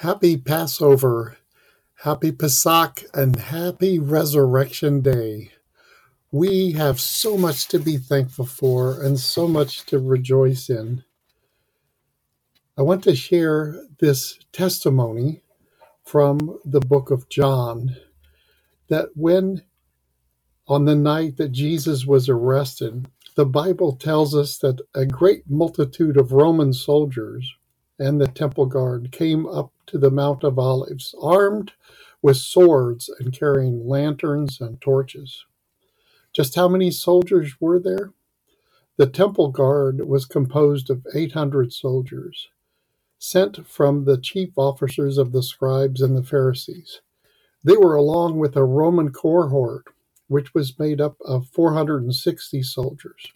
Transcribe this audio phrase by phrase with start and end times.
[0.00, 1.38] Happy Passover,
[2.02, 5.52] happy Pesach, and happy Resurrection Day.
[6.30, 11.04] We have so much to be thankful for and so much to rejoice in.
[12.78, 15.42] I want to share this testimony
[16.04, 17.96] from the book of John
[18.88, 19.62] that when
[20.68, 26.16] on the night that Jesus was arrested, the Bible tells us that a great multitude
[26.18, 27.50] of Roman soldiers
[27.98, 31.72] and the temple guard came up to the Mount of Olives, armed
[32.22, 35.44] with swords and carrying lanterns and torches.
[36.32, 38.12] Just how many soldiers were there?
[38.98, 42.48] The temple guard was composed of 800 soldiers,
[43.18, 47.00] sent from the chief officers of the scribes and the Pharisees.
[47.64, 49.86] They were along with a Roman cohort,
[50.28, 53.32] which was made up of 460 soldiers.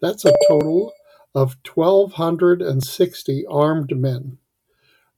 [0.00, 0.92] That's a total
[1.34, 4.38] of 1,260 armed men.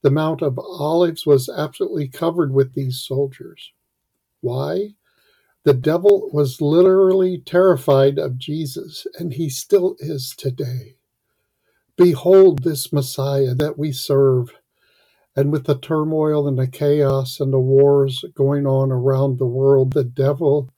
[0.02, 3.73] The Mount of Olives was absolutely covered with these soldiers.
[4.41, 4.95] Why?
[5.65, 10.96] The devil was literally terrified of Jesus, and he still is today.
[11.96, 14.52] Behold this Messiah that we serve.
[15.35, 19.93] And with the turmoil and the chaos and the wars going on around the world,
[19.93, 20.71] the devil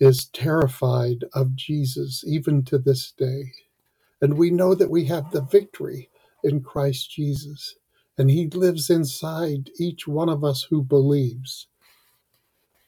[0.00, 3.52] is terrified of Jesus even to this day.
[4.20, 6.10] And we know that we have the victory
[6.44, 7.76] in Christ Jesus
[8.18, 11.68] and he lives inside each one of us who believes.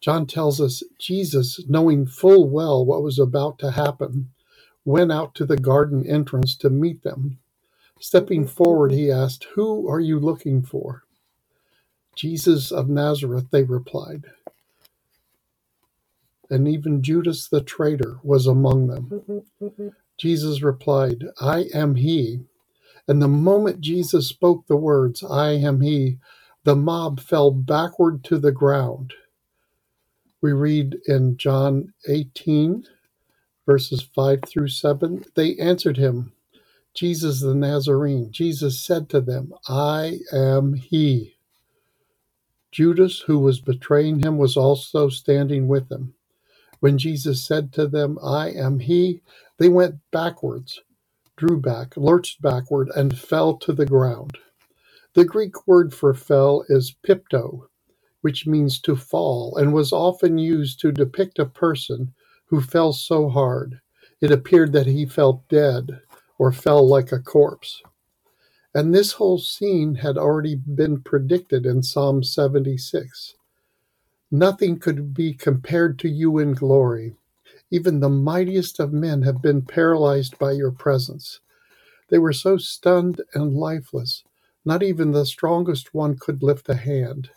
[0.01, 4.31] John tells us Jesus, knowing full well what was about to happen,
[4.85, 7.39] went out to the garden entrance to meet them.
[8.01, 11.05] Stepping forward, he asked, Who are you looking for?
[12.17, 14.25] Jesus of Nazareth, they replied.
[16.53, 19.13] And even Judas the traitor was among them.
[20.19, 22.43] Jesus replied, I am he.
[23.09, 26.19] And the moment Jesus spoke the words, I am he,
[26.65, 29.15] the mob fell backward to the ground.
[30.43, 32.87] We read in John 18,
[33.67, 35.25] verses 5 through 7.
[35.37, 36.33] They answered him,
[36.95, 38.31] Jesus the Nazarene.
[38.33, 41.37] Jesus said to them, I am he.
[42.73, 46.15] Judas, who was betraying him, was also standing with him.
[46.83, 49.23] When Jesus said to them, I am he,
[49.59, 50.77] they went backwards
[51.39, 54.39] drew back, lurched backward, and fell to the ground.
[55.15, 57.67] The Greek word for fell is pipto,
[58.23, 62.15] which means to fall, and was often used to depict a person
[62.47, 63.81] who fell so hard
[64.21, 66.01] it appeared that he felt dead
[66.39, 67.83] or fell like a corpse.
[68.75, 73.35] And this whole scene had already been predicted in Psalm 76.
[74.33, 77.17] Nothing could be compared to you in glory.
[77.71, 81.41] Even the mightiest of men have been paralyzed by your presence.
[82.11, 84.25] They were so stunned and lifeless,
[84.65, 87.31] not even the strongest one could lift a hand.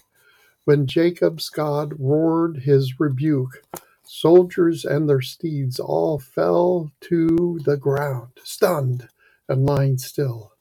[0.66, 3.64] When Jacob's God roared his rebuke,
[4.04, 9.10] soldiers and their steeds all fell to the ground, stunned
[9.50, 10.54] and lying still.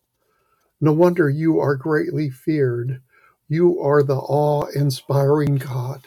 [0.81, 3.03] No wonder you are greatly feared.
[3.49, 6.03] You are the awe inspiring God.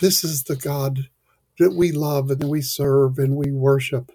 [0.00, 1.08] This is the God
[1.58, 4.12] that we love and we serve and we worship.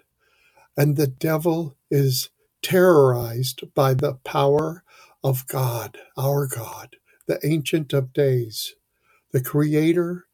[0.76, 2.30] And the devil is
[2.62, 4.84] terrorized by the power
[5.24, 6.96] of God, our God,
[7.26, 8.74] the Ancient of Days,
[9.32, 10.26] the Creator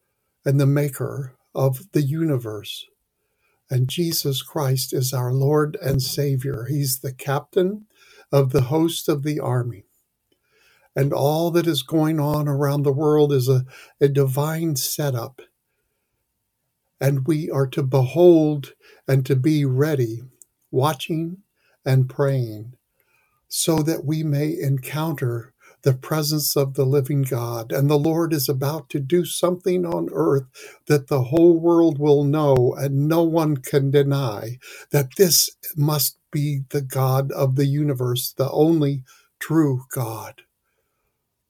[0.45, 2.87] and the Maker of the universe.
[3.71, 6.67] And Jesus Christ is our Lord and Savior.
[6.71, 7.87] He's the captain
[8.33, 9.85] of the host of the army.
[10.97, 13.65] And all that is going on around the world is a,
[14.01, 15.35] a divine setup
[17.01, 18.75] and we are to behold
[19.09, 20.23] and to be ready,
[20.73, 21.39] watching
[21.87, 22.75] and praying,
[23.49, 27.73] so that we may encounter the presence of the living God.
[27.73, 30.45] And the Lord is about to do something on earth
[30.89, 34.59] that the whole world will know and no one can deny
[34.93, 39.05] that this must be the God of the universe, the only
[39.41, 40.43] true God,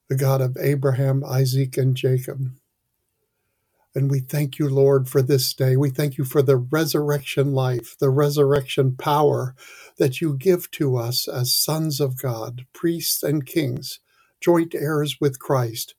[0.08, 2.52] the God of Abraham, Isaac, and Jacob.
[3.94, 5.76] And we thank you, Lord, for this day.
[5.76, 9.54] We thank you for the resurrection life, the resurrection power
[9.98, 14.00] that you give to us as sons of God, priests and kings,
[14.40, 15.94] joint heirs with Christ,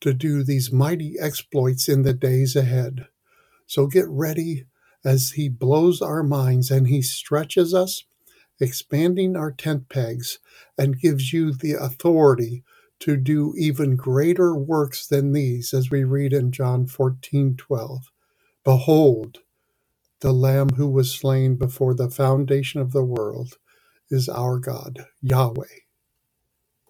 [0.00, 3.08] to do these mighty exploits in the days ahead.
[3.66, 4.66] So get ready
[5.04, 8.04] as He blows our minds and He stretches us,
[8.60, 10.38] expanding our tent pegs,
[10.78, 12.64] and gives you the authority
[13.00, 18.10] to do even greater works than these, as we read in John 14 12.
[18.64, 19.38] Behold,
[20.20, 23.58] the Lamb who was slain before the foundation of the world
[24.10, 25.83] is our God, Yahweh.